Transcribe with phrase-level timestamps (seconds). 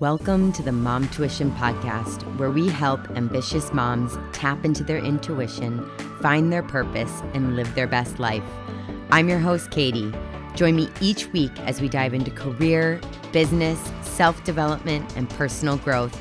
[0.00, 5.88] Welcome to the Mom Tuition Podcast, where we help ambitious moms tap into their intuition,
[6.20, 8.42] find their purpose, and live their best life.
[9.12, 10.12] I'm your host, Katie.
[10.56, 16.20] Join me each week as we dive into career, business, self development, and personal growth.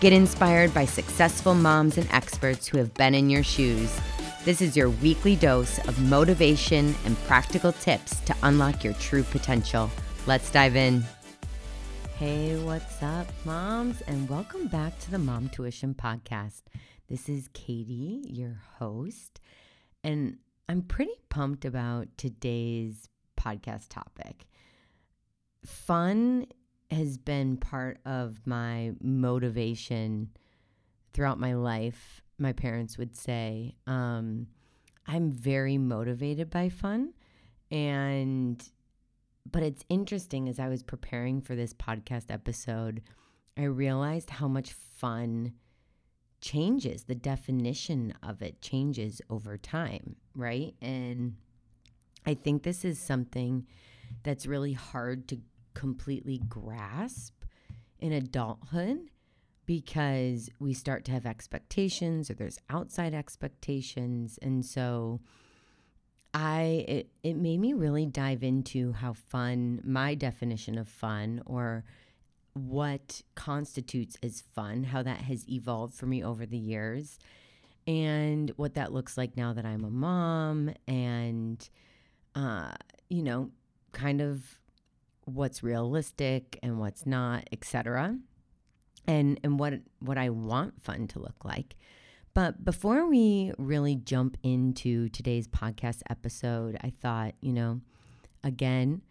[0.00, 3.98] Get inspired by successful moms and experts who have been in your shoes.
[4.44, 9.90] This is your weekly dose of motivation and practical tips to unlock your true potential.
[10.26, 11.02] Let's dive in.
[12.24, 14.00] Hey, what's up, moms?
[14.00, 16.62] And welcome back to the Mom Tuition Podcast.
[17.06, 19.40] This is Katie, your host,
[20.02, 24.46] and I'm pretty pumped about today's podcast topic.
[25.66, 26.46] Fun
[26.90, 30.30] has been part of my motivation
[31.12, 32.22] throughout my life.
[32.38, 34.46] My parents would say, um,
[35.06, 37.12] I'm very motivated by fun.
[37.70, 38.66] And
[39.50, 43.02] but it's interesting as I was preparing for this podcast episode,
[43.56, 45.52] I realized how much fun
[46.40, 47.04] changes.
[47.04, 50.74] The definition of it changes over time, right?
[50.80, 51.36] And
[52.26, 53.66] I think this is something
[54.22, 55.38] that's really hard to
[55.74, 57.34] completely grasp
[57.98, 59.10] in adulthood
[59.66, 64.38] because we start to have expectations or there's outside expectations.
[64.42, 65.20] And so,
[66.34, 71.84] I it, it made me really dive into how fun my definition of fun or
[72.54, 77.18] what constitutes as fun, how that has evolved for me over the years,
[77.86, 81.68] and what that looks like now that I'm a mom, and
[82.34, 82.72] uh,
[83.08, 83.50] you know,
[83.92, 84.58] kind of
[85.26, 88.18] what's realistic and what's not, etc.
[89.06, 91.76] And and what what I want fun to look like.
[92.34, 97.80] But before we really jump into today's podcast episode, I thought, you know,
[98.42, 99.02] again,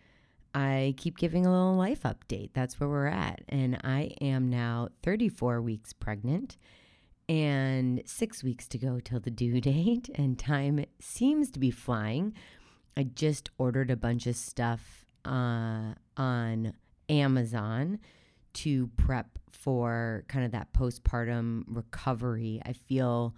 [0.53, 2.49] I keep giving a little life update.
[2.53, 3.41] That's where we're at.
[3.47, 6.57] And I am now 34 weeks pregnant
[7.29, 10.09] and six weeks to go till the due date.
[10.15, 12.33] And time seems to be flying.
[12.97, 16.73] I just ordered a bunch of stuff uh, on
[17.07, 17.99] Amazon
[18.53, 22.61] to prep for kind of that postpartum recovery.
[22.65, 23.35] I feel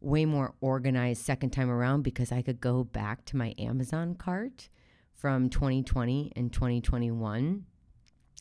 [0.00, 4.68] way more organized second time around because I could go back to my Amazon cart
[5.14, 7.66] from 2020 and 2021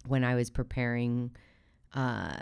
[0.08, 1.32] when I was preparing
[1.94, 2.38] uh,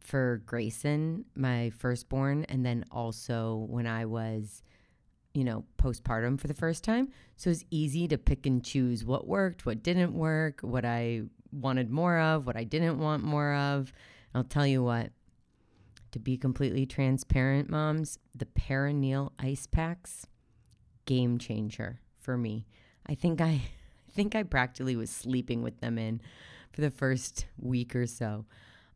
[0.00, 4.62] for Grayson, my firstborn, and then also when I was,
[5.34, 7.08] you know, postpartum for the first time.
[7.36, 11.22] So it's easy to pick and choose what worked, what didn't work, what I
[11.52, 13.92] wanted more of, what I didn't want more of.
[14.34, 15.10] I'll tell you what,
[16.12, 20.26] to be completely transparent, moms, the perineal ice packs,
[21.04, 22.66] game changer for me.
[23.06, 23.46] I think I,
[24.08, 26.20] I think I practically was sleeping with them in
[26.72, 28.44] for the first week or so.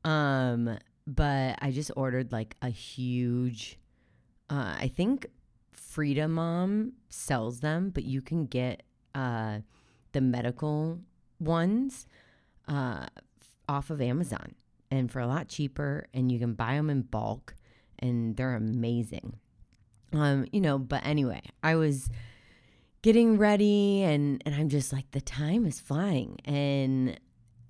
[0.05, 3.79] Um, but I just ordered like a huge,
[4.49, 5.27] uh, I think
[5.73, 8.83] Frida Mom sells them, but you can get
[9.15, 9.59] uh,
[10.13, 11.01] the medical
[11.39, 12.07] ones
[12.71, 13.07] uh,
[13.69, 14.55] off of Amazon
[14.91, 17.55] and for a lot cheaper, and you can buy them in bulk,
[17.99, 19.37] and they're amazing.
[20.13, 22.09] Um, you know, but anyway, I was
[23.03, 26.39] getting ready, and and I'm just like, the time is flying.
[26.45, 27.19] And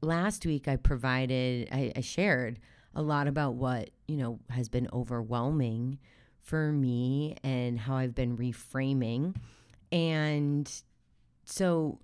[0.01, 2.61] last week, I provided, I, I shared
[2.95, 5.99] a lot about what you know has been overwhelming
[6.41, 9.35] for me and how I've been reframing,
[9.93, 10.71] and
[11.45, 11.99] so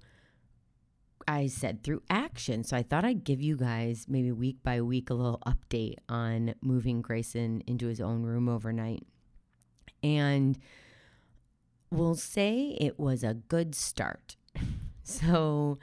[1.29, 2.65] I said through action.
[2.65, 6.55] So I thought I'd give you guys maybe week by week a little update on
[6.63, 9.03] moving Grayson into his own room overnight.
[10.03, 10.59] And
[11.91, 14.37] we'll say it was a good start.
[15.03, 15.79] so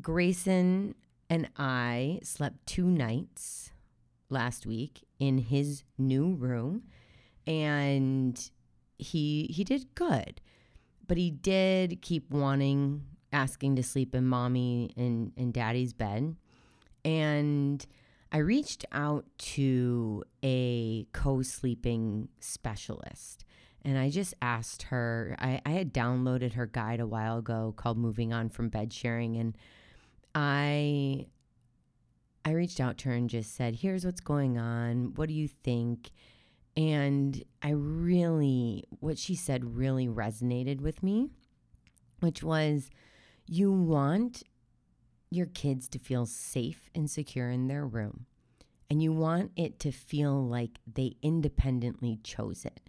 [0.00, 0.94] Grayson
[1.30, 3.70] and I slept two nights
[4.28, 6.82] last week in his new room
[7.46, 8.50] and
[8.98, 10.40] he he did good.
[11.06, 13.02] But he did keep wanting
[13.34, 16.36] asking to sleep in mommy and, and daddy's bed.
[17.04, 17.84] And
[18.32, 23.44] I reached out to a co sleeping specialist
[23.84, 25.36] and I just asked her.
[25.38, 29.36] I, I had downloaded her guide a while ago called Moving On from Bed Sharing.
[29.36, 29.56] And
[30.34, 31.26] I
[32.46, 35.12] I reached out to her and just said, Here's what's going on.
[35.16, 36.10] What do you think?
[36.76, 41.28] And I really, what she said really resonated with me,
[42.20, 42.90] which was
[43.46, 44.42] you want
[45.30, 48.26] your kids to feel safe and secure in their room.
[48.90, 52.80] And you want it to feel like they independently chose it.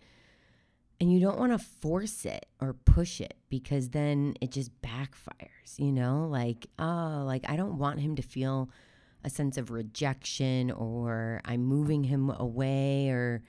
[1.00, 5.78] And you don't want to force it or push it because then it just backfires,
[5.78, 6.28] you know?
[6.30, 8.70] Like, oh, like I don't want him to feel
[9.24, 13.42] a sense of rejection or I'm moving him away or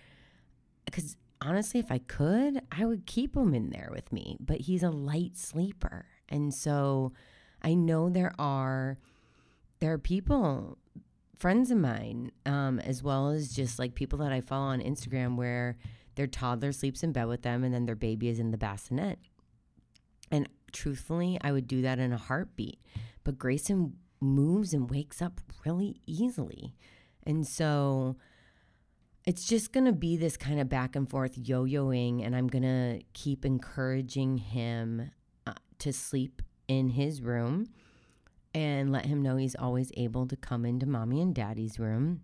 [0.86, 4.82] because honestly, if I could, I would keep him in there with me, but he's
[4.82, 6.06] a light sleeper.
[6.28, 7.12] And so
[7.62, 8.98] I know there are
[9.80, 10.78] there are people
[11.38, 15.36] friends of mine um, as well as just like people that I follow on Instagram
[15.36, 15.76] where
[16.14, 19.18] their toddler sleeps in bed with them and then their baby is in the bassinet.
[20.30, 22.80] And truthfully, I would do that in a heartbeat.
[23.22, 26.74] But Grayson moves and wakes up really easily.
[27.24, 28.16] And so
[29.26, 32.46] it's just going to be this kind of back and forth yo yoing, and I'm
[32.46, 35.10] going to keep encouraging him
[35.78, 37.68] to sleep in his room
[38.54, 42.22] and let him know he's always able to come into mommy and daddy's room.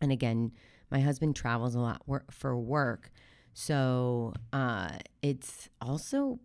[0.00, 0.52] And again,
[0.90, 3.10] my husband travels a lot for work.
[3.52, 4.90] So uh,
[5.22, 6.38] it's also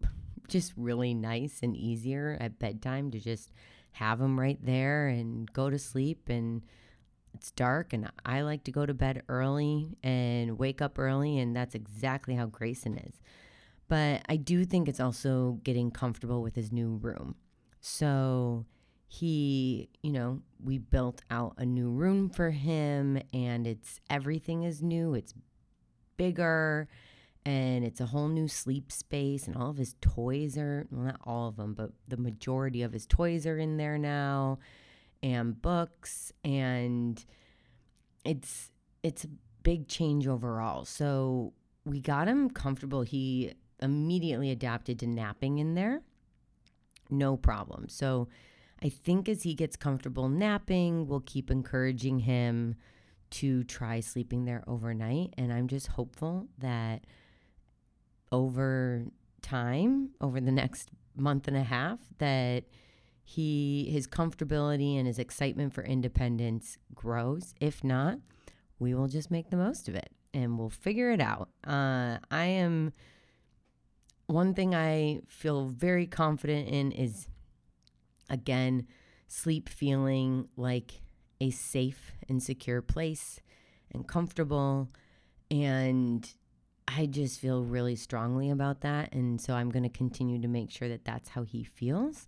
[0.47, 3.51] just really nice and easier at bedtime to just
[3.93, 6.61] have him right there and go to sleep and
[7.33, 11.55] it's dark and I like to go to bed early and wake up early and
[11.55, 13.19] that's exactly how Grayson is.
[13.91, 17.35] But I do think it's also getting comfortable with his new room.
[17.81, 18.65] So
[19.09, 24.81] he, you know, we built out a new room for him and it's everything is
[24.81, 25.13] new.
[25.13, 25.33] It's
[26.15, 26.87] bigger
[27.45, 31.19] and it's a whole new sleep space and all of his toys are well not
[31.25, 34.59] all of them but the majority of his toys are in there now
[35.23, 37.25] and books and
[38.23, 38.69] it's
[39.03, 39.29] it's a
[39.63, 40.85] big change overall.
[40.85, 41.51] So
[41.83, 43.01] we got him comfortable.
[43.01, 46.01] He immediately adapted to napping in there.
[47.09, 47.87] No problem.
[47.89, 48.27] So
[48.81, 52.75] I think as he gets comfortable napping, we'll keep encouraging him
[53.31, 57.05] to try sleeping there overnight and I'm just hopeful that
[58.31, 59.05] over
[59.41, 62.65] time, over the next month and a half that
[63.23, 67.53] he his comfortability and his excitement for independence grows.
[67.61, 68.19] If not,
[68.79, 71.49] we will just make the most of it and we'll figure it out.
[71.65, 72.93] Uh, I am
[74.31, 77.27] one thing I feel very confident in is
[78.29, 78.87] again
[79.27, 81.01] sleep feeling like
[81.39, 83.39] a safe and secure place
[83.93, 84.89] and comfortable
[85.49, 86.29] and
[86.87, 90.71] I just feel really strongly about that and so I'm going to continue to make
[90.71, 92.27] sure that that's how he feels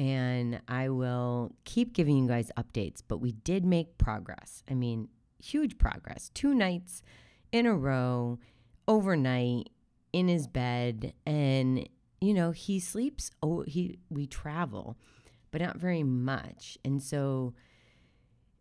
[0.00, 3.02] and I will keep giving you guys updates.
[3.06, 4.62] But we did make progress.
[4.70, 5.08] I mean,
[5.42, 6.30] huge progress.
[6.32, 7.02] Two nights
[7.52, 8.38] in a row,
[8.88, 9.68] overnight,
[10.12, 11.88] in his bed, and
[12.20, 13.30] you know he sleeps.
[13.42, 14.96] Oh, he we travel,
[15.50, 17.54] but not very much, and so.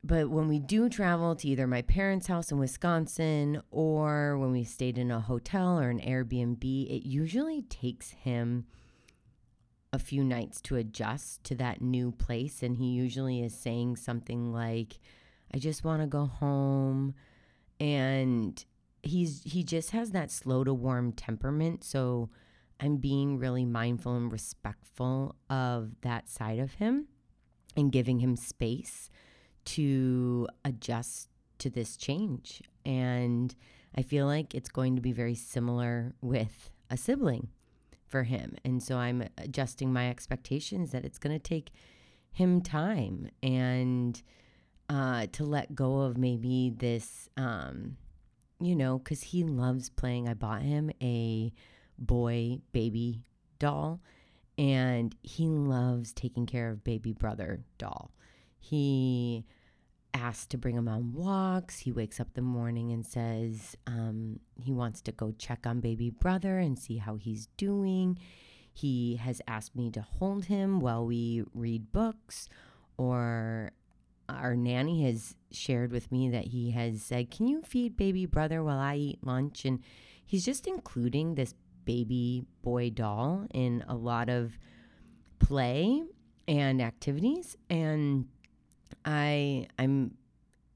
[0.02, 4.64] But when we do travel to either my parents' house in Wisconsin or when we
[4.64, 8.66] stayed in a hotel or an Airbnb, it usually takes him
[9.92, 12.64] a few nights to adjust to that new place.
[12.64, 15.00] And he usually is saying something like,
[15.54, 17.14] I just want to go home.
[17.80, 18.64] And
[19.04, 21.84] he's he just has that slow to warm temperament.
[21.84, 22.30] So
[22.80, 27.08] I'm being really mindful and respectful of that side of him
[27.76, 29.10] and giving him space
[29.66, 31.30] to adjust
[31.60, 32.62] to this change.
[32.86, 33.54] And
[33.96, 37.50] I feel like it's going to be very similar with a sibling
[38.08, 38.56] for him.
[38.64, 41.72] And so I'm adjusting my expectations that it's going to take
[42.32, 44.22] him time and
[44.90, 47.98] uh, to let go of maybe this, um,
[48.60, 50.28] you know, because he loves playing.
[50.28, 51.52] I bought him a
[51.98, 53.24] boy baby
[53.60, 54.00] doll
[54.58, 58.12] and he loves taking care of baby brother doll.
[58.60, 59.46] He
[60.14, 61.80] asked to bring him on walks.
[61.80, 66.10] He wakes up the morning and says um, he wants to go check on baby
[66.10, 68.18] brother and see how he's doing.
[68.74, 72.48] He has asked me to hold him while we read books,
[72.98, 73.72] or
[74.30, 78.64] our nanny has shared with me that he has said, Can you feed baby brother
[78.64, 79.66] while I eat lunch?
[79.66, 79.84] And
[80.26, 81.54] he's just including this
[81.86, 84.58] baby boy doll in a lot of
[85.40, 86.04] play
[86.48, 87.58] and activities.
[87.70, 88.28] And
[89.06, 90.16] I I'm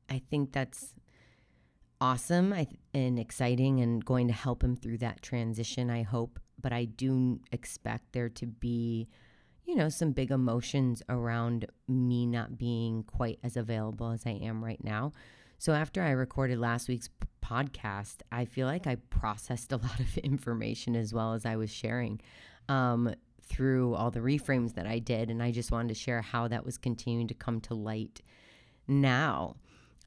[0.09, 0.93] I think that's
[2.03, 2.53] awesome
[2.93, 6.39] and exciting and going to help him through that transition, I hope.
[6.61, 9.07] But I do expect there to be,
[9.65, 14.63] you know, some big emotions around me not being quite as available as I am
[14.63, 15.11] right now.
[15.57, 17.09] So after I recorded last week's
[17.43, 21.71] podcast, I feel like I processed a lot of information as well as I was
[21.71, 22.19] sharing.
[22.69, 23.13] Um,
[23.45, 26.65] through all the reframes that I did, and I just wanted to share how that
[26.65, 28.21] was continuing to come to light
[28.87, 29.57] now.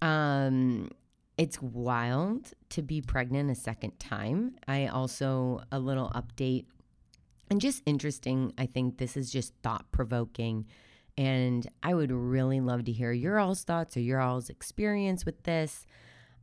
[0.02, 0.90] Um,
[1.36, 4.56] it's wild to be pregnant a second time.
[4.66, 6.64] I also, a little update,
[7.50, 8.52] and just interesting.
[8.58, 10.66] I think this is just thought provoking
[11.18, 15.42] And I would really love to hear your all's thoughts or your all's experience with
[15.44, 15.86] this,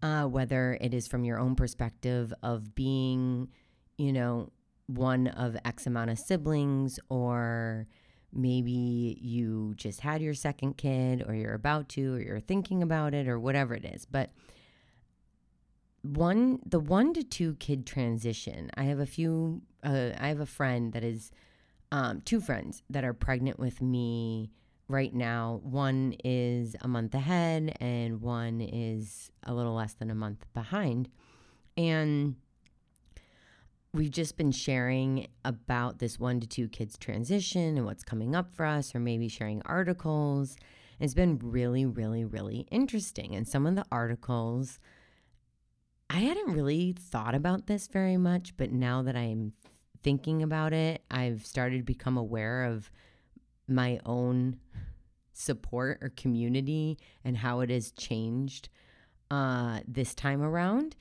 [0.01, 3.49] uh, whether it is from your own perspective of being,
[3.97, 4.51] you know,
[4.87, 7.87] one of X amount of siblings, or
[8.33, 13.13] maybe you just had your second kid, or you're about to, or you're thinking about
[13.13, 14.05] it, or whatever it is.
[14.05, 14.31] But
[16.03, 20.45] one, the one to two kid transition, I have a few, uh, I have a
[20.45, 21.31] friend that is,
[21.91, 24.51] um, two friends that are pregnant with me
[24.87, 25.61] right now.
[25.63, 31.09] One is a month ahead, and one is a little less than a month behind.
[31.77, 32.35] And
[33.93, 38.53] we've just been sharing about this one to two kids transition and what's coming up
[38.53, 40.57] for us, or maybe sharing articles.
[40.99, 43.35] It's been really, really, really interesting.
[43.35, 44.79] And some of the articles,
[46.09, 49.53] I hadn't really thought about this very much, but now that I'm
[50.03, 52.91] thinking about it, I've started to become aware of
[53.67, 54.57] my own
[55.31, 58.69] support or community and how it has changed
[59.31, 60.95] uh, this time around.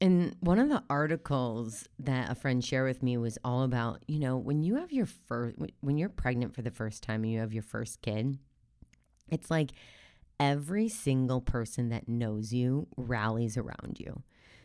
[0.00, 4.20] And one of the articles that a friend shared with me was all about, you
[4.20, 7.40] know, when you have your first, when you're pregnant for the first time and you
[7.40, 8.38] have your first kid,
[9.28, 9.72] it's like
[10.40, 14.22] every single person that knows you rallies around you.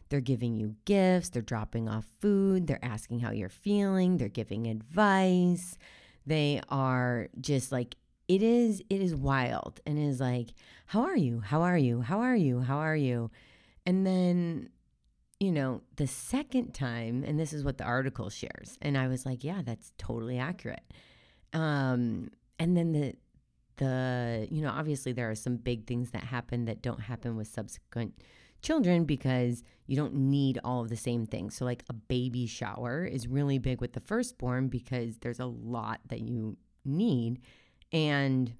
[0.09, 4.67] They're giving you gifts, they're dropping off food, they're asking how you're feeling, they're giving
[4.67, 5.77] advice.
[6.25, 7.95] They are just like
[8.27, 10.49] it is it is wild and is like
[10.87, 11.39] how are you?
[11.39, 12.01] How are you?
[12.01, 12.61] How are you?
[12.61, 13.31] How are you?
[13.85, 14.69] And then
[15.39, 19.25] you know the second time and this is what the article shares and i was
[19.25, 20.83] like yeah that's totally accurate.
[21.53, 23.15] Um and then the
[23.77, 27.47] the you know obviously there are some big things that happen that don't happen with
[27.47, 28.13] subsequent
[28.61, 33.03] children because you don't need all of the same things so like a baby shower
[33.03, 37.41] is really big with the firstborn because there's a lot that you need
[37.91, 38.53] and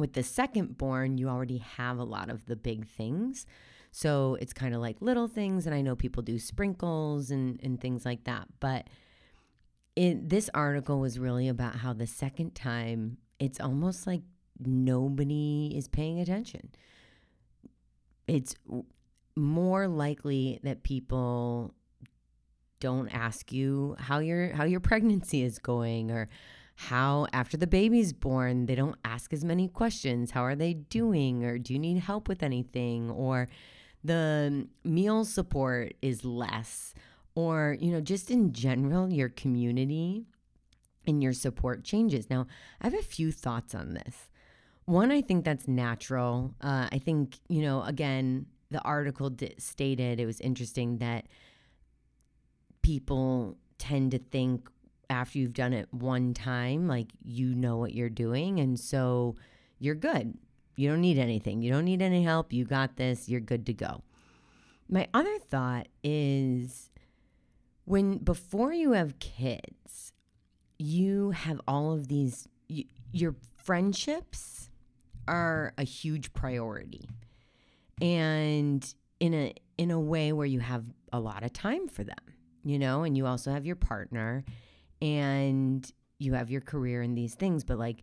[0.00, 3.46] with the second born, you already have a lot of the big things.
[3.92, 5.66] So it's kind of like little things.
[5.66, 8.48] And I know people do sprinkles and, and things like that.
[8.58, 8.88] But
[9.94, 14.22] it, this article was really about how the second time, it's almost like
[14.64, 16.70] nobody is paying attention.
[18.28, 18.54] It's
[19.34, 21.74] more likely that people
[22.78, 26.28] don't ask you how your how your pregnancy is going or
[26.76, 31.44] how after the baby's born they don't ask as many questions how are they doing
[31.44, 33.48] or do you need help with anything or
[34.02, 36.94] the meal support is less
[37.34, 40.24] or you know just in general your community
[41.10, 42.46] and your support changes now
[42.80, 44.30] i have a few thoughts on this
[44.86, 50.18] one i think that's natural uh, i think you know again the article d- stated
[50.20, 51.26] it was interesting that
[52.82, 54.68] people tend to think
[55.08, 58.60] after you've done it one time, like you know what you're doing.
[58.60, 59.34] And so
[59.78, 60.38] you're good.
[60.76, 61.62] You don't need anything.
[61.62, 62.52] You don't need any help.
[62.52, 63.28] You got this.
[63.28, 64.02] You're good to go.
[64.88, 66.90] My other thought is
[67.84, 70.09] when before you have kids,
[70.80, 74.70] you have all of these, you, your friendships
[75.28, 77.08] are a huge priority.
[78.00, 78.82] And
[79.20, 82.16] in a in a way where you have a lot of time for them,
[82.64, 84.44] you know, and you also have your partner
[85.02, 88.02] and you have your career and these things, but like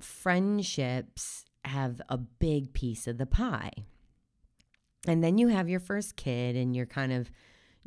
[0.00, 3.72] friendships have a big piece of the pie.
[5.06, 7.30] And then you have your first kid and you're kind of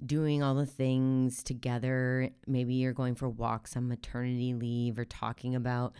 [0.03, 2.29] doing all the things together.
[2.47, 5.93] Maybe you're going for walks on maternity leave or talking about,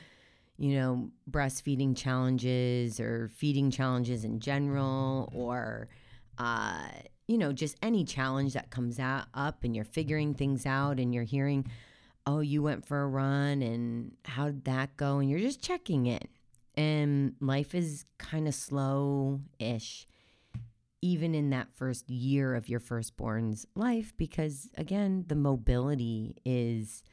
[0.57, 5.89] you know, breastfeeding challenges or feeding challenges in general or,
[6.37, 6.87] uh,
[7.27, 11.13] you know, just any challenge that comes out, up and you're figuring things out and
[11.13, 11.65] you're hearing
[12.27, 15.19] oh, you went for a run and how did that go?
[15.19, 16.27] And you're just checking in.
[16.75, 20.07] And life is kind of slow ish,
[21.01, 27.03] even in that first year of your firstborn's life, because again, the mobility is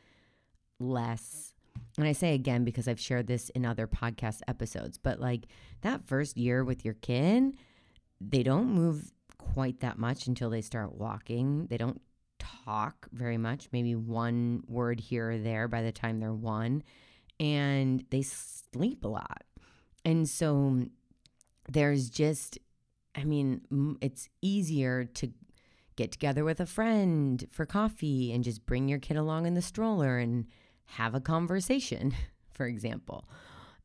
[0.78, 1.54] less.
[1.96, 5.46] And I say again because I've shared this in other podcast episodes, but like
[5.82, 7.56] that first year with your kid,
[8.20, 11.66] they don't move quite that much until they start walking.
[11.66, 12.00] They don't
[12.38, 16.82] talk very much, maybe one word here or there by the time they're one,
[17.40, 19.42] and they sleep a lot.
[20.04, 20.84] And so
[21.68, 22.58] there's just,
[23.14, 25.30] I mean, it's easier to
[25.96, 29.62] get together with a friend for coffee and just bring your kid along in the
[29.62, 30.46] stroller and
[30.84, 32.14] have a conversation,
[32.50, 33.28] for example.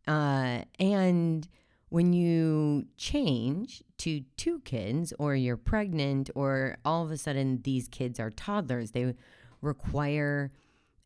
[0.07, 1.48] Uh, and
[1.89, 7.88] when you change to two kids or you're pregnant or all of a sudden these
[7.88, 9.13] kids are toddlers, they
[9.62, 10.51] require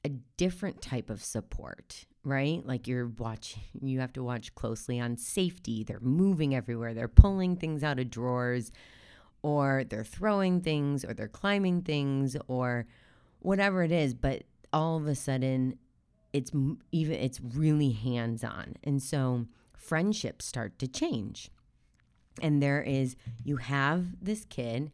[0.04, 2.06] a different type of support.
[2.24, 2.66] Right?
[2.66, 5.84] Like you're watching, you have to watch closely on safety.
[5.84, 8.72] They're moving everywhere, they're pulling things out of drawers,
[9.44, 12.86] or they're throwing things, or they're climbing things, or
[13.40, 14.14] whatever it is.
[14.14, 15.78] But all of a sudden,
[16.32, 16.52] it's
[16.92, 18.76] even, it's really hands on.
[18.84, 21.50] And so friendships start to change.
[22.42, 24.92] And there is, you have this kid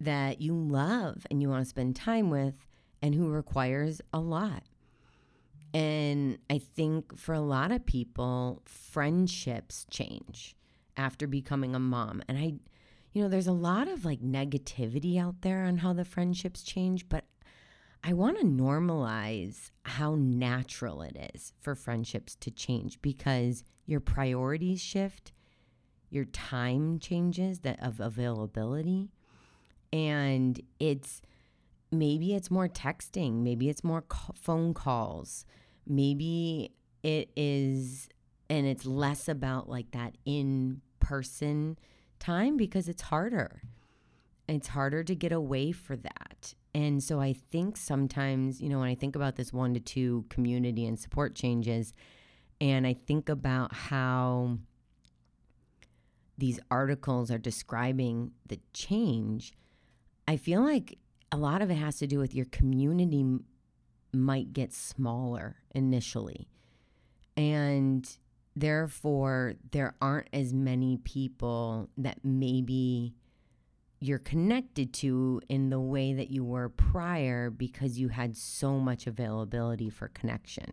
[0.00, 2.66] that you love and you want to spend time with
[3.00, 4.62] and who requires a lot.
[5.74, 10.56] And I think for a lot of people, friendships change
[10.96, 12.22] after becoming a mom.
[12.28, 12.54] And I,
[13.12, 17.08] you know, there's a lot of like negativity out there on how the friendships change,
[17.08, 17.24] but
[18.02, 24.80] I want to normalize how natural it is for friendships to change because your priorities
[24.80, 25.32] shift,
[26.08, 29.10] your time changes that of availability,
[29.92, 31.22] and it's
[31.90, 34.04] maybe it's more texting, maybe it's more
[34.34, 35.44] phone calls,
[35.86, 38.08] maybe it is,
[38.50, 41.78] and it's less about like that in person
[42.18, 43.62] time because it's harder.
[44.48, 46.54] It's harder to get away for that.
[46.74, 50.24] And so I think sometimes, you know, when I think about this one to two
[50.30, 51.92] community and support changes,
[52.60, 54.58] and I think about how
[56.38, 59.52] these articles are describing the change,
[60.26, 60.98] I feel like
[61.30, 63.24] a lot of it has to do with your community
[64.12, 66.48] might get smaller initially.
[67.36, 68.08] And
[68.56, 73.14] therefore, there aren't as many people that maybe
[74.00, 79.06] you're connected to in the way that you were prior because you had so much
[79.06, 80.72] availability for connection.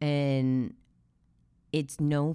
[0.00, 0.74] And
[1.72, 2.34] it's no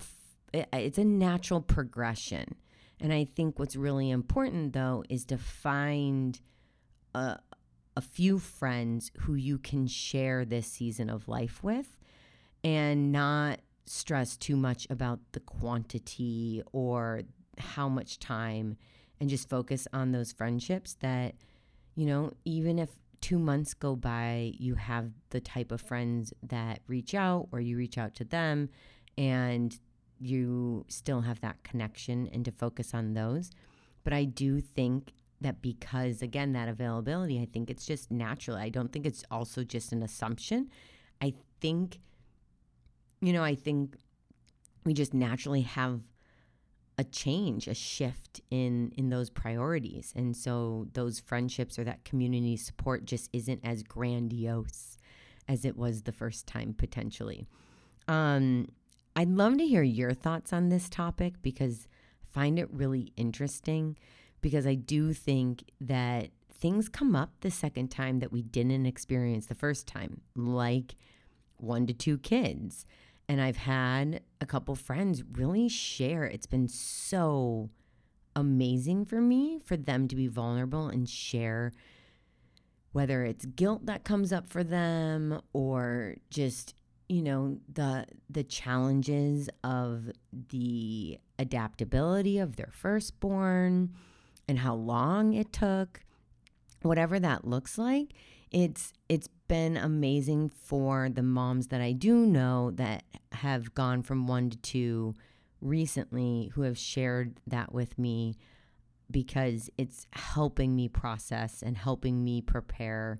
[0.53, 2.55] it's a natural progression.
[2.99, 6.39] And I think what's really important though is to find
[7.13, 7.39] a,
[7.95, 11.97] a few friends who you can share this season of life with
[12.63, 17.21] and not stress too much about the quantity or
[17.57, 18.77] how much time
[19.19, 21.35] and just focus on those friendships that,
[21.95, 22.89] you know, even if
[23.21, 27.77] two months go by, you have the type of friends that reach out or you
[27.77, 28.69] reach out to them
[29.17, 29.79] and
[30.19, 33.51] you still have that connection and to focus on those.
[34.03, 38.57] But I do think that because, again, that availability, I think it's just natural.
[38.57, 40.69] I don't think it's also just an assumption.
[41.21, 41.99] I think,
[43.21, 43.95] you know, I think
[44.85, 46.01] we just naturally have
[46.97, 50.13] a change, a shift in in those priorities.
[50.15, 54.97] And so those friendships or that community support just isn't as grandiose
[55.47, 57.47] as it was the first time potentially.
[58.07, 58.67] Um
[59.15, 61.87] I'd love to hear your thoughts on this topic because
[62.23, 63.95] I find it really interesting
[64.43, 69.47] because I do think that things come up the second time that we didn't experience
[69.47, 70.95] the first time, like
[71.57, 72.85] one to two kids.
[73.27, 76.25] And I've had a couple friends really share.
[76.25, 77.69] It's been so
[78.35, 81.71] amazing for me for them to be vulnerable and share
[82.91, 86.75] whether it's guilt that comes up for them or just
[87.09, 90.09] you know the the challenges of
[90.49, 93.93] the adaptability of their firstborn
[94.47, 96.01] and how long it took
[96.81, 98.13] whatever that looks like
[98.53, 103.03] it's it's been amazing for the moms that I do know that
[103.33, 105.15] have gone from 1 to 2
[105.59, 108.37] recently who have shared that with me
[109.09, 113.19] because it's helping me process and helping me prepare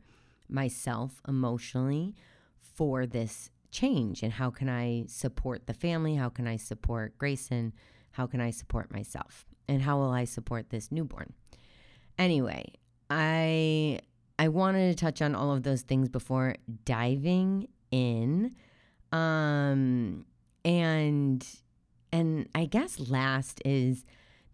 [0.49, 2.15] myself emotionally
[2.61, 6.15] for this change and how can I support the family?
[6.15, 7.73] How can I support Grayson?
[8.11, 9.45] How can I support myself?
[9.67, 11.33] And how will I support this newborn?
[12.17, 12.73] Anyway,
[13.09, 13.99] I
[14.37, 18.55] I wanted to touch on all of those things before diving in.
[19.11, 20.25] Um
[20.65, 21.45] and
[22.11, 24.05] and I guess last is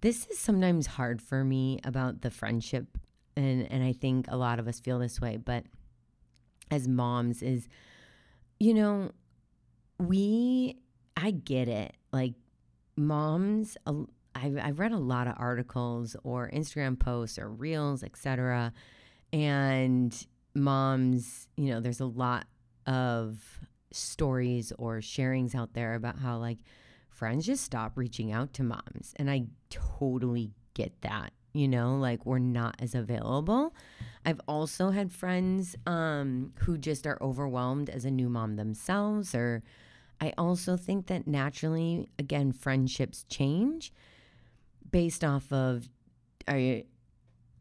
[0.02, 2.98] this is sometimes hard for me about the friendship
[3.36, 5.64] and and I think a lot of us feel this way, but
[6.72, 7.68] as moms is
[8.60, 9.12] you know,
[9.98, 10.78] we,
[11.16, 11.96] I get it.
[12.12, 12.34] Like,
[12.98, 13.78] moms,
[14.36, 18.74] I've, I've read a lot of articles or Instagram posts or reels, etc.
[19.34, 20.16] And
[20.56, 22.46] moms, you know, there's a lot
[22.86, 23.60] of
[23.92, 26.60] stories or sharings out there about how, like,
[27.10, 29.14] friends just stop reaching out to moms.
[29.18, 33.74] And I totally get that you know like we're not as available
[34.26, 39.64] i've also had friends um, who just are overwhelmed as a new mom themselves or
[40.22, 43.92] i also think that naturally again friendships change
[44.92, 45.88] based off of
[46.48, 46.84] are you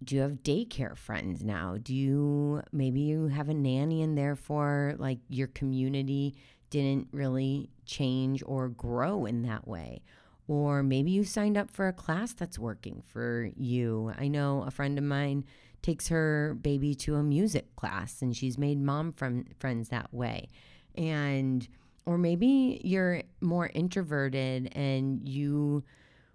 [0.04, 4.94] do you have daycare friends now do you maybe you have a nanny and therefore
[4.98, 6.36] like your community
[6.70, 10.02] didn't really change or grow in that way.
[10.46, 14.12] Or maybe you signed up for a class that's working for you.
[14.18, 15.44] I know a friend of mine
[15.82, 20.48] takes her baby to a music class and she's made mom from friends that way.
[20.96, 21.68] And
[22.06, 25.84] or maybe you're more introverted and you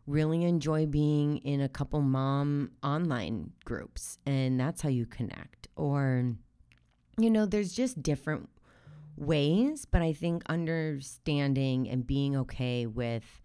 [0.06, 5.68] really enjoy being in a couple mom online groups and that's how you connect.
[5.76, 6.36] Or
[7.18, 8.50] you know, there's just different
[9.16, 13.42] ways, but I think understanding and being okay with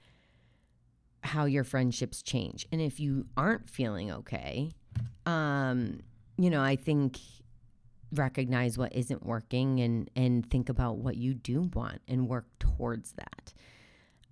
[1.22, 2.66] how your friendships change.
[2.72, 4.70] And if you aren't feeling okay,
[5.26, 6.00] um,
[6.38, 7.18] you know, I think
[8.12, 13.12] recognize what isn't working and and think about what you do want and work towards
[13.12, 13.52] that.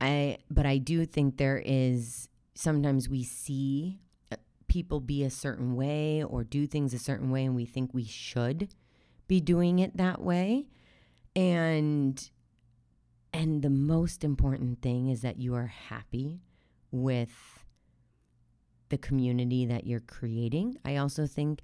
[0.00, 4.00] I but I do think there is sometimes we see
[4.32, 4.37] uh,
[4.68, 8.04] people be a certain way or do things a certain way and we think we
[8.04, 8.68] should
[9.28, 10.68] be doing it that way
[11.35, 12.30] and
[13.32, 16.40] and the most important thing is that you are happy
[16.90, 17.64] with
[18.88, 20.78] the community that you're creating.
[20.85, 21.62] I also think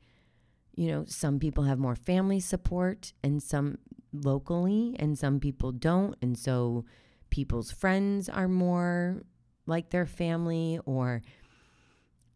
[0.75, 3.79] you know, some people have more family support and some
[4.13, 6.85] locally and some people don't and so
[7.33, 9.23] people's friends are more
[9.67, 11.23] like their family or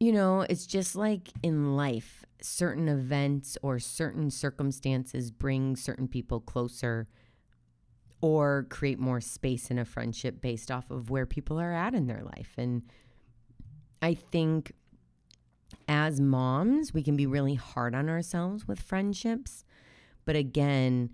[0.00, 6.40] you know, it's just like in life, certain events or certain circumstances bring certain people
[6.40, 7.09] closer
[8.20, 12.06] or create more space in a friendship based off of where people are at in
[12.06, 12.52] their life.
[12.59, 12.82] And
[14.02, 14.72] I think
[15.88, 19.64] as moms, we can be really hard on ourselves with friendships.
[20.26, 21.11] But again,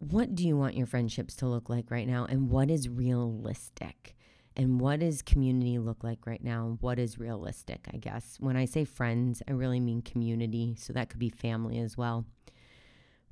[0.00, 2.24] what do you want your friendships to look like right now?
[2.24, 4.16] And what is realistic?
[4.56, 6.78] And what does community look like right now?
[6.80, 8.36] What is realistic, I guess?
[8.40, 10.74] When I say friends, I really mean community.
[10.78, 12.24] So that could be family as well.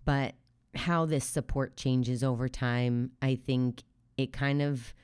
[0.05, 0.35] But
[0.75, 3.83] how this support changes over time, I think
[4.19, 4.95] it kind of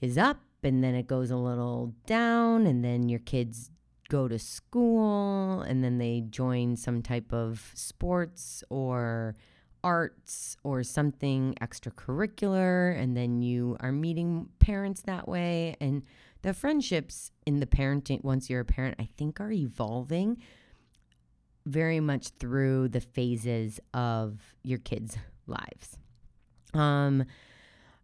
[0.00, 3.70] is up and then it goes a little down, and then your kids
[4.08, 9.34] go to school and then they join some type of sports or
[9.84, 15.76] arts or something extracurricular and then you are meeting parents that way.
[15.80, 16.02] And
[16.42, 20.36] the friendships in the parenting once you're a parent i think are evolving
[21.64, 25.16] very much through the phases of your kids
[25.46, 25.96] lives.
[26.74, 27.24] Um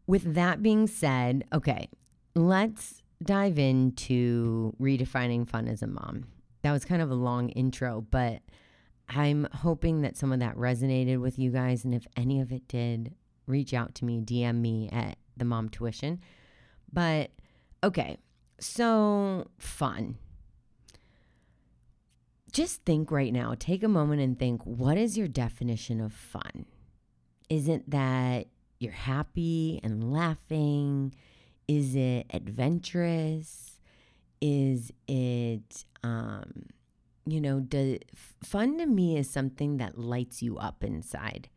[0.07, 1.89] with that being said okay
[2.35, 6.27] let's dive into redefining fun as a mom.
[6.63, 8.43] That was kind of a long intro but
[9.09, 11.85] I'm hoping that some of that resonated with you guys.
[11.85, 13.15] And if any of it did,
[13.47, 16.21] reach out to me, DM me at the mom tuition.
[16.93, 17.31] But
[17.83, 18.19] okay,
[18.61, 20.19] so fun.
[22.53, 26.67] Just think right now, take a moment and think what is your definition of fun?
[27.49, 31.15] Is it that you're happy and laughing?
[31.67, 33.79] Is it adventurous?
[34.41, 36.67] Is it um,
[37.33, 37.99] you know, do,
[38.43, 41.49] fun to me is something that lights you up inside.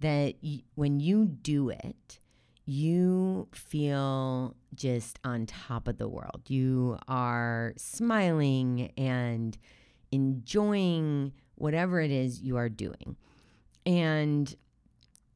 [0.00, 2.18] That y- when you do it,
[2.64, 6.42] you feel just on top of the world.
[6.48, 9.56] You are smiling and
[10.10, 13.16] enjoying whatever it is you are doing.
[13.84, 14.54] And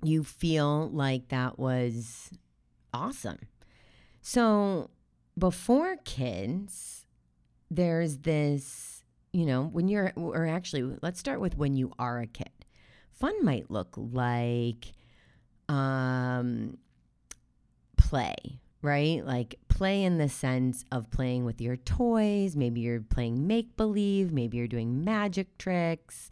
[0.02, 2.30] you feel like that was
[2.92, 3.40] awesome.
[4.20, 4.90] So
[5.38, 7.06] before kids,
[7.70, 8.95] there's this
[9.36, 12.48] you know, when you're, or actually, let's start with when you are a kid.
[13.12, 14.94] Fun might look like
[15.68, 16.78] um,
[17.98, 18.34] play,
[18.80, 19.22] right?
[19.26, 22.56] Like play in the sense of playing with your toys.
[22.56, 24.32] Maybe you're playing make believe.
[24.32, 26.30] Maybe you're doing magic tricks.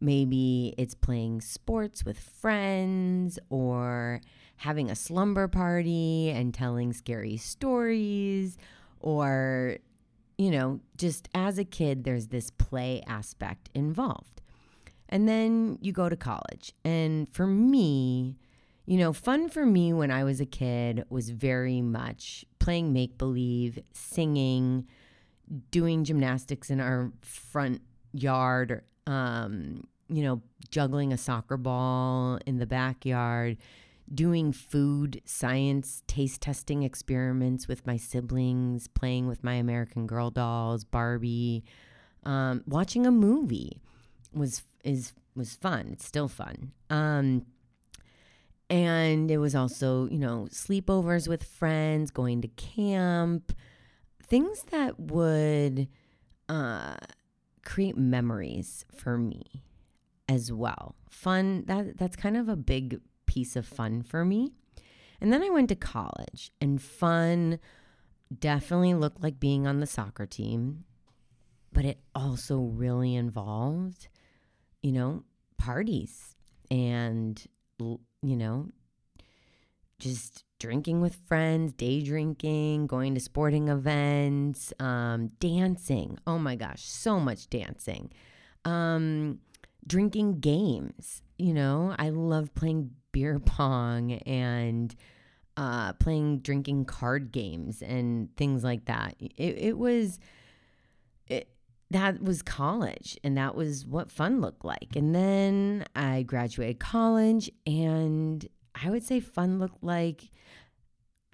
[0.00, 4.22] Maybe it's playing sports with friends or
[4.56, 8.56] having a slumber party and telling scary stories
[8.98, 9.76] or
[10.40, 14.40] you know, just as a kid, there's this play aspect involved.
[15.10, 16.72] And then you go to college.
[16.82, 18.38] And for me,
[18.86, 23.18] you know, fun for me when I was a kid was very much playing make
[23.18, 24.86] believe, singing,
[25.70, 27.82] doing gymnastics in our front
[28.14, 33.58] yard, um, you know, juggling a soccer ball in the backyard,
[34.12, 40.84] doing food science taste testing experiments with my siblings, playing with my American Girl dolls,
[40.84, 41.64] Barbie,
[42.24, 43.80] um, watching a movie
[44.32, 45.90] was is was fun.
[45.92, 46.72] It's still fun.
[46.88, 47.46] Um,
[48.68, 53.52] and it was also, you know, sleepovers with friends, going to camp,
[54.22, 55.88] things that would
[56.48, 56.96] uh,
[57.64, 59.64] create memories for me
[60.28, 60.94] as well.
[61.08, 64.50] Fun that that's kind of a big piece of fun for me.
[65.20, 67.60] And then I went to college, and fun
[68.36, 70.84] definitely looked like being on the soccer team,
[71.72, 74.08] but it also really involved,
[74.82, 75.22] you know,
[75.58, 76.34] parties
[76.72, 77.46] and,
[77.78, 78.66] you know,
[80.00, 86.18] just drinking with friends, day drinking, going to sporting events, um, dancing.
[86.26, 88.10] Oh my gosh, so much dancing.
[88.64, 89.38] Um,
[89.86, 91.22] drinking games.
[91.40, 94.94] You know, I love playing beer pong and
[95.56, 99.14] uh, playing drinking card games and things like that.
[99.18, 100.18] It, it was
[101.26, 101.48] it,
[101.90, 104.96] that was college and that was what fun looked like.
[104.96, 110.30] And then I graduated college and I would say fun looked like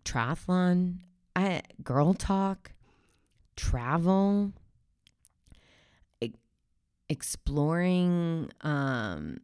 [0.04, 1.00] triathlon,
[1.34, 2.72] I, girl talk,
[3.56, 4.52] travel,
[7.08, 9.38] exploring, um,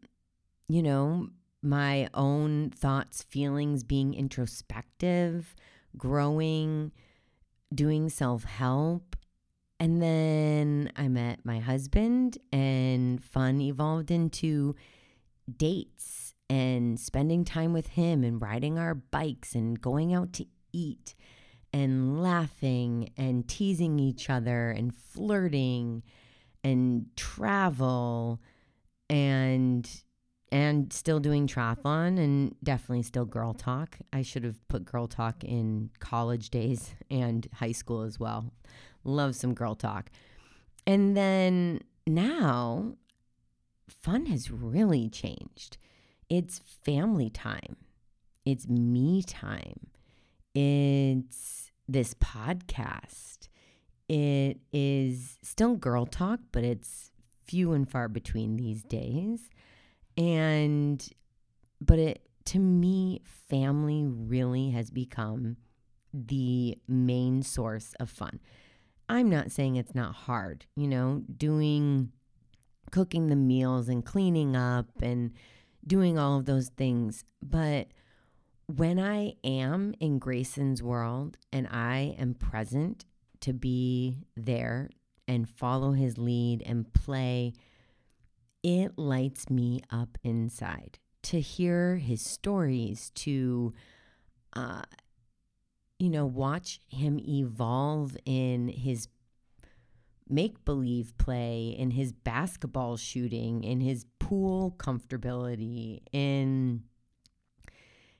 [0.73, 1.29] you know,
[1.63, 5.55] my own thoughts, feelings, being introspective,
[5.99, 6.93] growing,
[7.75, 9.15] doing self help.
[9.79, 14.75] And then I met my husband, and fun evolved into
[15.59, 21.15] dates and spending time with him and riding our bikes and going out to eat
[21.75, 26.03] and laughing and teasing each other and flirting
[26.65, 28.41] and travel
[29.11, 30.03] and
[30.53, 33.97] and still doing triathlon and definitely still girl talk.
[34.13, 38.53] I should have put girl talk in college days and high school as well.
[39.03, 40.11] Love some girl talk.
[40.87, 42.97] And then now
[43.89, 45.79] fun has really changed.
[46.29, 47.77] It's family time.
[48.45, 49.87] It's me time.
[50.55, 53.49] It's this podcast.
[54.09, 57.11] It is still girl talk, but it's
[57.47, 59.49] few and far between these days.
[60.17, 61.07] And,
[61.81, 65.57] but it, to me, family really has become
[66.13, 68.41] the main source of fun.
[69.09, 72.13] I'm not saying it's not hard, you know, doing,
[72.91, 75.33] cooking the meals and cleaning up and
[75.87, 77.25] doing all of those things.
[77.43, 77.89] But
[78.67, 83.05] when I am in Grayson's world and I am present
[83.41, 84.89] to be there
[85.27, 87.53] and follow his lead and play,
[88.63, 93.73] it lights me up inside to hear his stories, to,
[94.55, 94.83] uh,
[95.99, 99.09] you know, watch him evolve in his
[100.29, 106.83] make believe play, in his basketball shooting, in his pool comfortability, in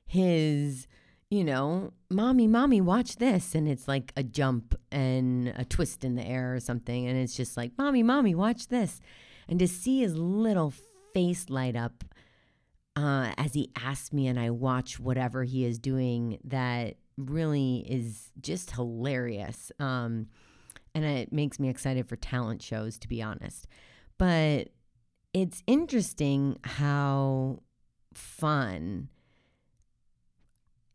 [0.05, 0.87] his,
[1.31, 3.55] you know, mommy, mommy, watch this.
[3.55, 7.07] And it's like a jump and a twist in the air or something.
[7.07, 9.01] And it's just like, mommy, mommy, watch this.
[9.47, 10.73] And to see his little
[11.13, 12.03] face light up
[12.95, 18.31] uh, as he asks me and I watch whatever he is doing, that really is
[18.39, 19.71] just hilarious.
[19.79, 20.27] Um,
[20.95, 23.67] and it makes me excited for talent shows, to be honest.
[24.17, 24.69] But
[25.33, 27.63] it's interesting how
[28.13, 29.09] fun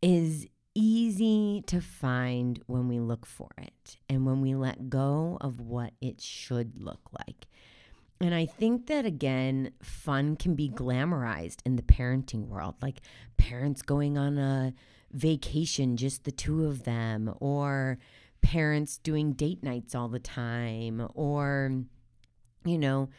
[0.01, 5.59] is easy to find when we look for it and when we let go of
[5.59, 7.47] what it should look like.
[8.21, 13.01] And I think that again, fun can be glamorized in the parenting world, like
[13.37, 14.73] parents going on a
[15.11, 17.97] vacation, just the two of them, or
[18.41, 21.83] parents doing date nights all the time, or,
[22.65, 23.09] you know,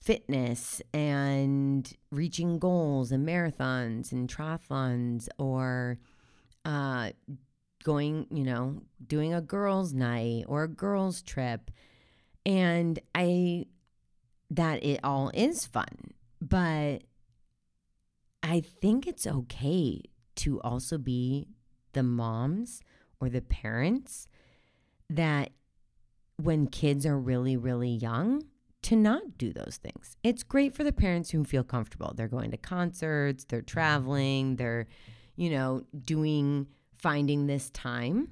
[0.00, 5.98] fitness and reaching goals and marathons and triathlons or
[6.64, 7.10] uh,
[7.82, 11.70] going, you know, doing a girls' night or a girls' trip.
[12.46, 13.66] And I,
[14.50, 17.02] that it all is fun, but
[18.42, 20.02] I think it's okay
[20.36, 21.48] to also be
[21.94, 22.82] the moms
[23.20, 24.28] or the parents
[25.08, 25.52] that
[26.36, 28.42] when kids are really, really young,
[28.82, 30.16] to not do those things.
[30.22, 32.12] It's great for the parents who feel comfortable.
[32.14, 33.66] They're going to concerts, they're mm-hmm.
[33.66, 34.86] traveling, they're,
[35.36, 36.66] you know, doing,
[36.98, 38.28] finding this time.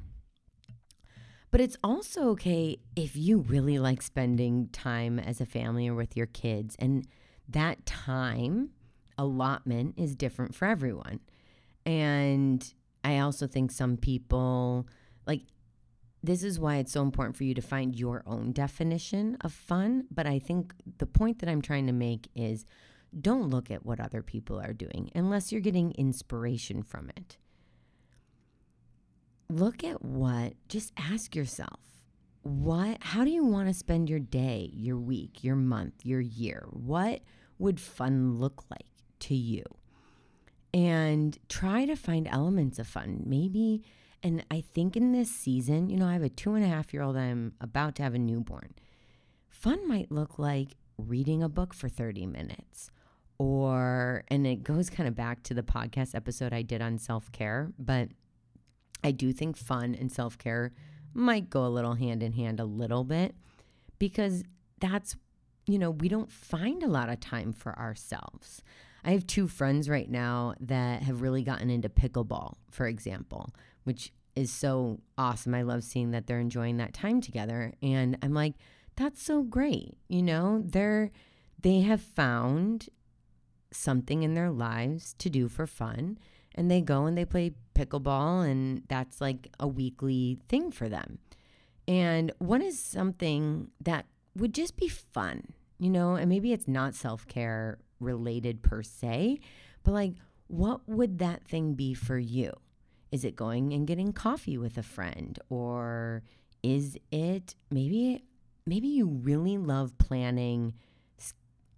[1.53, 6.17] But it's also okay if you really like spending time as a family or with
[6.17, 6.75] your kids.
[6.79, 7.07] And
[7.47, 8.71] that time
[9.19, 11.21] allotment is different for everyone.
[11.85, 12.73] And
[13.05, 14.89] I also think some people,
[15.27, 15.43] like,
[16.23, 20.07] this is why it's so important for you to find your own definition of fun.
[20.11, 22.65] But I think the point that I'm trying to make is
[23.21, 27.37] don't look at what other people are doing unless you're getting inspiration from it.
[29.53, 31.81] Look at what, just ask yourself,
[32.43, 36.67] what, how do you want to spend your day, your week, your month, your year?
[36.71, 37.21] What
[37.59, 38.87] would fun look like
[39.21, 39.65] to you?
[40.75, 43.23] and try to find elements of fun.
[43.27, 43.83] Maybe,
[44.23, 46.93] and I think in this season, you know, I have a two and a half
[46.93, 48.75] year old, I'm about to have a newborn.
[49.49, 52.91] Fun might look like reading a book for 30 minutes
[53.39, 57.73] or and it goes kind of back to the podcast episode I did on self-care,
[57.79, 58.09] but
[59.05, 60.73] I do think fun and self-care
[61.15, 63.35] might go a little hand in hand a little bit
[63.99, 64.45] because
[64.81, 65.17] that's
[65.67, 68.63] you know, we don't find a lot of time for ourselves.
[69.05, 74.13] I have two friends right now that have really gotten into pickleball, for example, which
[74.35, 75.55] is so awesome.
[75.55, 78.55] I love seeing that they're enjoying that time together and I'm like
[78.97, 79.97] that's so great.
[80.09, 81.11] You know, they're
[81.61, 82.89] they have found
[83.73, 86.19] something in their lives to do for fun
[86.55, 91.19] and they go and they play pickleball and that's like a weekly thing for them.
[91.89, 96.95] And what is something that would just be fun, you know, and maybe it's not
[96.95, 99.41] self-care related per se,
[99.83, 100.15] but like
[100.49, 102.53] what would that thing be for you?
[103.11, 106.23] Is it going and getting coffee with a friend or
[106.63, 108.25] is it maybe
[108.65, 110.75] maybe you really love planning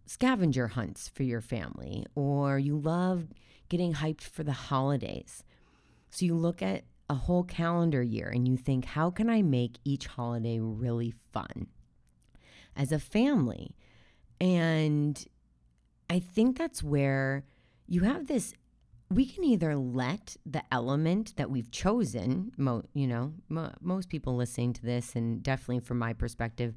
[0.07, 3.27] scavenger hunts for your family, or you love
[3.69, 5.45] getting hyped for the holidays.
[6.11, 9.79] So you look at a whole calendar year and you think, how can I make
[9.85, 11.69] each holiday really fun
[12.77, 13.77] as a family?
[14.41, 15.23] And
[16.09, 17.45] I think that's where
[17.87, 18.55] you have this.
[19.11, 24.35] We can either let the element that we've chosen, mo, you know, mo, most people
[24.35, 26.75] listening to this, and definitely from my perspective,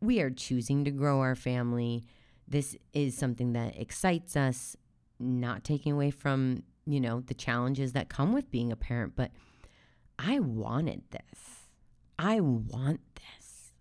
[0.00, 2.04] we are choosing to grow our family
[2.46, 4.76] this is something that excites us,
[5.24, 9.30] not taking away from, you know, the challenges that come with being a parent, but
[10.18, 11.68] I wanted this.
[12.18, 13.72] I want this.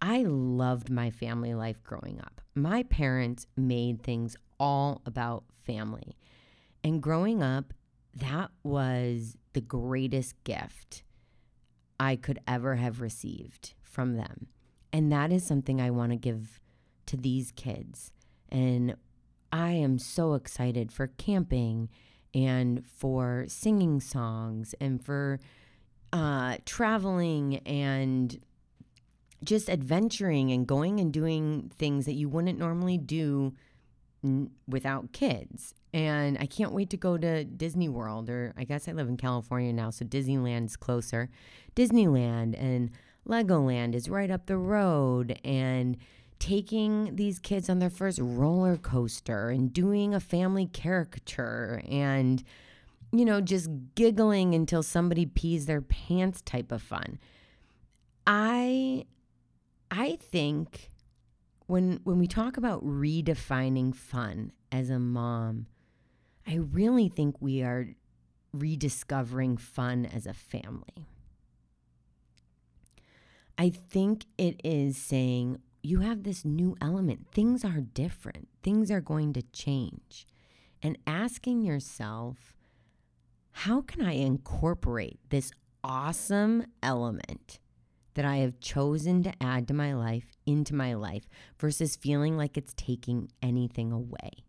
[0.00, 2.40] I loved my family life growing up.
[2.54, 6.16] My parents made things all about family.
[6.84, 7.72] And growing up,
[8.14, 11.02] that was the greatest gift
[11.98, 14.48] I could ever have received from them.
[14.92, 16.60] And that is something I want to give
[17.06, 18.12] to these kids.
[18.50, 18.94] And
[19.54, 21.88] I am so excited for camping
[22.34, 25.38] and for singing songs and for
[26.12, 28.36] uh, traveling and
[29.44, 33.54] just adventuring and going and doing things that you wouldn't normally do
[34.24, 35.72] n- without kids.
[35.92, 39.16] And I can't wait to go to Disney World, or I guess I live in
[39.16, 41.30] California now, so Disneyland's closer.
[41.76, 42.90] Disneyland and
[43.24, 45.38] Legoland is right up the road.
[45.44, 45.96] And
[46.38, 52.42] taking these kids on their first roller coaster and doing a family caricature and
[53.12, 57.18] you know just giggling until somebody pees their pants type of fun.
[58.26, 59.04] I
[59.90, 60.90] i think
[61.66, 65.66] when when we talk about redefining fun as a mom
[66.46, 67.94] i really think we are
[68.54, 71.08] rediscovering fun as a family.
[73.58, 77.26] I think it is saying, you have this new element.
[77.30, 80.26] Things are different, things are going to change.
[80.82, 82.54] And asking yourself,
[83.52, 85.50] how can I incorporate this
[85.82, 87.58] awesome element
[88.14, 92.56] that I have chosen to add to my life into my life versus feeling like
[92.56, 94.44] it's taking anything away?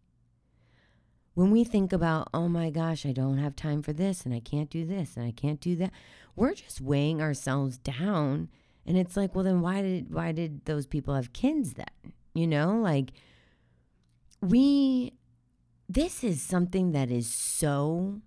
[1.33, 4.39] When we think about, oh my gosh, I don't have time for this and I
[4.39, 5.91] can't do this and I can't do that,
[6.35, 8.49] we're just weighing ourselves down
[8.85, 12.13] and it's like, well, then why did why did those people have kids then?
[12.33, 13.11] You know, like
[14.41, 15.13] we
[15.89, 18.21] this is something that is so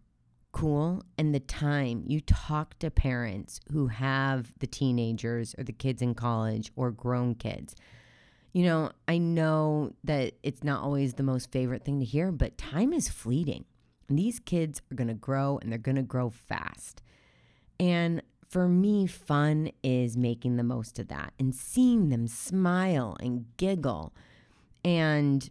[0.53, 6.03] cool and the time you talk to parents who have the teenagers or the kids
[6.03, 7.77] in college or grown kids.
[8.55, 12.59] You know i know that it's not always the most favorite thing to hear but
[12.59, 13.65] time is fleeting.
[14.09, 17.03] And these kids are going to grow and they're going to grow fast.
[17.79, 23.45] And for me, fun is making the most of that and seeing them smile and
[23.59, 24.15] giggle.
[24.85, 25.49] And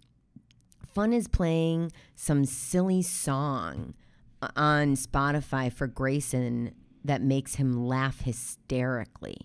[0.94, 3.94] fun is playing some silly song
[4.42, 6.74] uh, on Spotify for Grayson
[7.06, 9.38] that makes him laugh hysterically.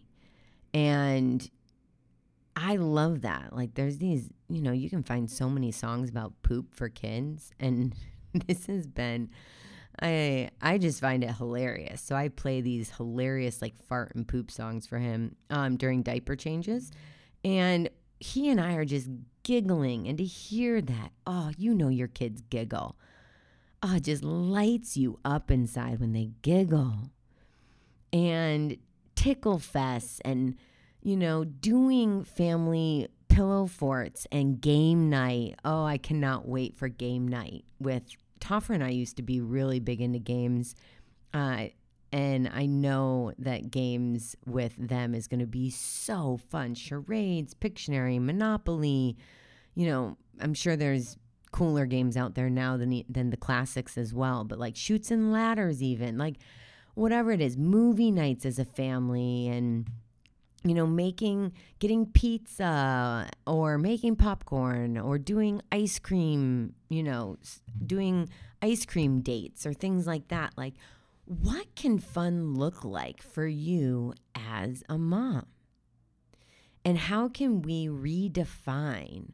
[0.72, 1.48] And
[2.56, 3.54] I love that.
[3.54, 7.50] Like, there's these, you know, you can find so many songs about poop for kids.
[7.60, 7.94] And
[8.46, 9.28] this has been
[10.00, 12.00] I I just find it hilarious.
[12.00, 16.36] So I play these hilarious like fart and poop songs for him um, during diaper
[16.36, 16.90] changes,
[17.44, 17.90] and
[18.20, 19.08] he and I are just
[19.42, 20.08] giggling.
[20.08, 22.96] And to hear that, oh, you know your kids giggle.
[23.82, 27.10] Oh, it just lights you up inside when they giggle.
[28.12, 28.76] And
[29.14, 30.56] tickle fests and
[31.02, 35.54] you know doing family pillow forts and game night.
[35.64, 38.04] Oh, I cannot wait for game night with
[38.42, 40.74] Toffer and I used to be really big into games.
[41.32, 41.66] Uh,
[42.10, 46.74] and I know that games with them is going to be so fun.
[46.74, 49.16] Charades, Pictionary, Monopoly.
[49.74, 51.16] You know, I'm sure there's
[51.52, 54.42] cooler games out there now than than the classics as well.
[54.42, 56.36] But like Chutes and Ladders, even like
[56.94, 59.88] whatever it is, movie nights as a family, and
[60.64, 66.74] you know, making getting pizza or making popcorn or doing ice cream.
[66.88, 67.38] You know,
[67.84, 68.28] doing
[68.60, 70.52] ice cream dates or things like that.
[70.56, 70.74] Like
[71.24, 75.46] what can fun look like for you as a mom?
[76.84, 79.30] And how can we redefine,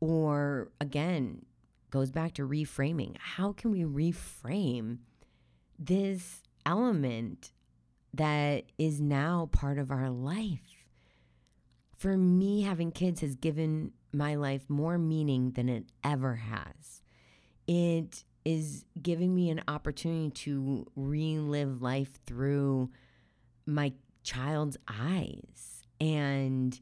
[0.00, 1.44] or again,
[1.90, 4.98] goes back to reframing, how can we reframe
[5.78, 7.52] this element
[8.14, 10.86] that is now part of our life?
[11.96, 17.02] For me, having kids has given my life more meaning than it ever has.
[17.66, 22.90] It is giving me an opportunity to relive life through
[23.66, 23.92] my
[24.22, 26.80] child's eyes and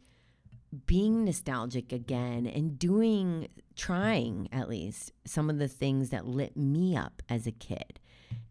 [0.86, 6.96] being nostalgic again and doing, trying at least, some of the things that lit me
[6.96, 7.98] up as a kid.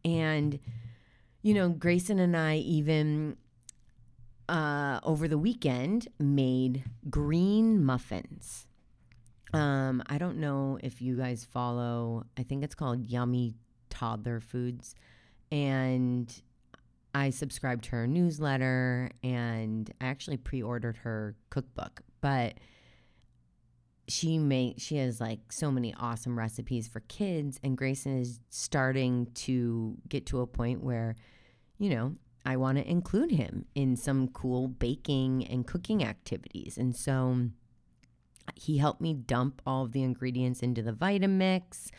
[0.04, 0.60] And,
[1.46, 3.38] you know, Grayson and I even
[4.50, 8.66] uh, over the weekend made green muffins.
[9.54, 13.54] Um, I don't know if you guys follow, I think it's called Yummy
[13.92, 14.96] Toddler Foods.
[15.52, 16.34] And
[17.14, 22.02] I subscribed to her newsletter and I actually pre ordered her cookbook.
[22.22, 22.56] But
[24.08, 29.28] she made she has like so many awesome recipes for kids and Grayson is starting
[29.34, 31.16] to get to a point where
[31.78, 32.16] you know
[32.46, 37.50] I want to include him in some cool baking and cooking activities and so
[38.54, 41.90] he helped me dump all of the ingredients into the Vitamix.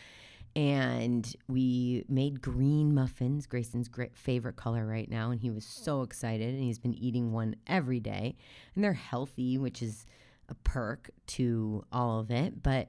[0.55, 5.31] And we made green muffins, Grayson's favorite color right now.
[5.31, 6.55] And he was so excited.
[6.55, 8.37] And he's been eating one every day.
[8.75, 10.07] And they're healthy, which is
[10.49, 12.63] a perk to all of it.
[12.63, 12.89] But,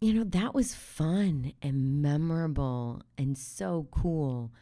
[0.00, 4.52] you know, that was fun and memorable and so cool.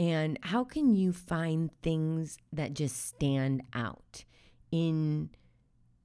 [0.00, 4.24] And how can you find things that just stand out
[4.72, 5.30] in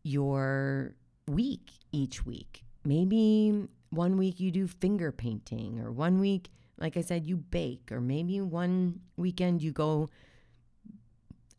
[0.03, 0.95] your
[1.27, 2.63] week each week.
[2.83, 7.91] Maybe one week you do finger painting, or one week, like I said, you bake,
[7.91, 10.09] or maybe one weekend you go,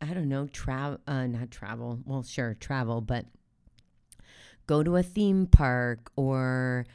[0.01, 3.25] I don't know, travel, uh, not travel, well, sure, travel, but
[4.65, 6.85] go to a theme park or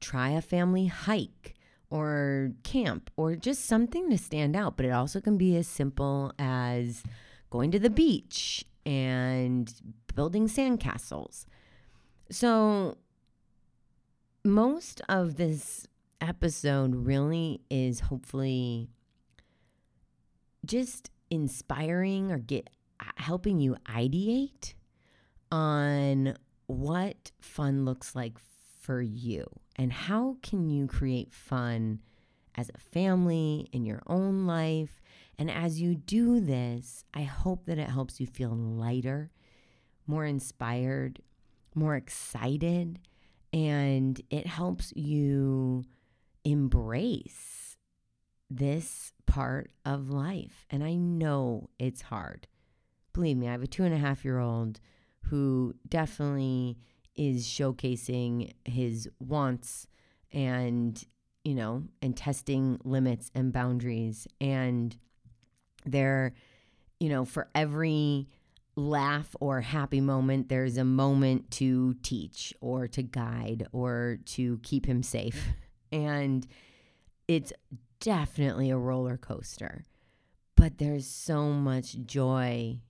[0.00, 1.54] try a family hike
[1.90, 4.76] or camp or just something to stand out.
[4.76, 7.02] But it also can be as simple as
[7.50, 9.72] going to the beach and
[10.14, 11.46] building sandcastles.
[12.30, 12.98] So,
[14.44, 15.86] most of this
[16.20, 18.88] episode really is hopefully
[20.64, 22.70] just inspiring or get
[23.16, 24.74] helping you ideate
[25.52, 26.36] on
[26.66, 28.38] what fun looks like
[28.80, 29.46] for you
[29.78, 32.00] and how can you create fun
[32.56, 35.00] as a family in your own life
[35.38, 39.30] and as you do this i hope that it helps you feel lighter
[40.06, 41.20] more inspired
[41.74, 42.98] more excited
[43.52, 45.84] and it helps you
[46.44, 47.76] embrace
[48.50, 50.66] this part of life.
[50.70, 52.46] And I know it's hard.
[53.12, 54.80] Believe me, I have a two and a half year old
[55.24, 56.78] who definitely
[57.18, 59.86] is showcasing his wants
[60.32, 61.04] and,
[61.44, 64.26] you know, and testing limits and boundaries.
[64.40, 64.96] And
[65.84, 66.32] they're,
[67.00, 68.28] you know, for every
[68.76, 74.86] laugh or happy moment, there's a moment to teach or to guide or to keep
[74.86, 75.48] him safe.
[75.90, 76.46] And
[77.28, 77.50] it's
[77.98, 79.86] definitely a roller coaster,
[80.54, 82.80] but there's so much joy.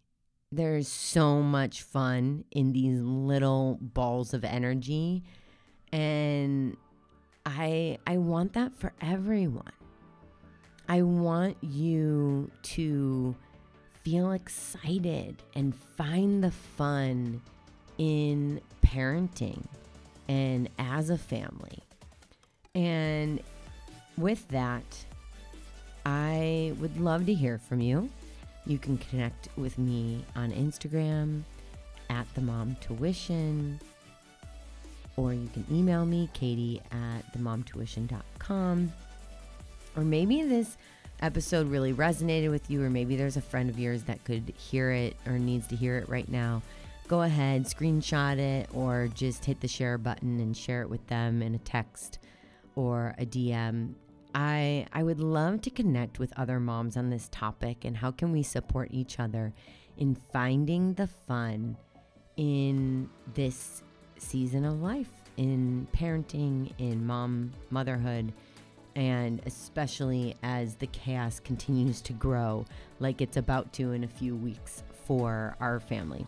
[0.51, 5.23] There's so much fun in these little balls of energy.
[5.93, 6.77] And
[7.45, 9.73] I I want that for everyone.
[10.89, 13.37] I want you to
[14.03, 17.43] feel excited and find the fun
[17.99, 19.67] in parenting
[20.29, 21.83] and as a family.
[22.75, 23.43] And
[24.17, 25.05] with that,
[26.07, 28.09] I would love to hear from you.
[28.69, 31.43] You can connect with me on Instagram
[32.11, 33.81] at the mom tuition,
[35.17, 38.93] or you can email me, Katie at themomtuition.com.
[39.97, 40.77] Or maybe this
[41.21, 44.91] episode really resonated with you, or maybe there's a friend of yours that could hear
[44.93, 46.63] it or needs to hear it right now,
[47.09, 51.41] go ahead, screenshot it, or just hit the share button and share it with them
[51.41, 52.19] in a text
[52.77, 53.95] or a DM.
[54.35, 58.33] I I would love to connect with other moms on this topic and how can
[58.33, 59.53] we support each other
[59.97, 61.77] in finding the fun
[62.37, 63.83] in this
[64.19, 68.33] season of life, in parenting, in mom motherhood,
[68.95, 72.65] and especially as the chaos continues to grow
[73.01, 76.27] like it's about to in a few weeks for our family.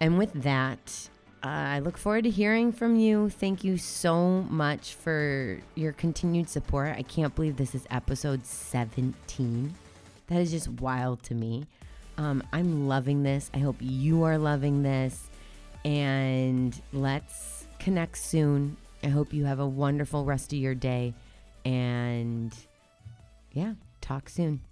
[0.00, 1.08] And with that,
[1.44, 3.28] I look forward to hearing from you.
[3.28, 6.96] Thank you so much for your continued support.
[6.96, 9.74] I can't believe this is episode 17.
[10.28, 11.66] That is just wild to me.
[12.16, 13.50] Um, I'm loving this.
[13.52, 15.28] I hope you are loving this.
[15.84, 18.78] And let's connect soon.
[19.02, 21.12] I hope you have a wonderful rest of your day.
[21.66, 22.54] And
[23.52, 24.62] yeah, talk soon.